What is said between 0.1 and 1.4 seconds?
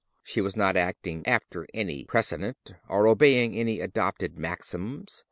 She was not acting